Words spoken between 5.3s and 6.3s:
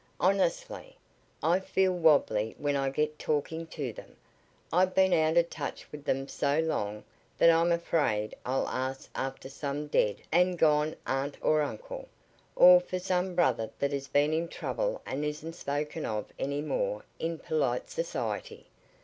of touch with them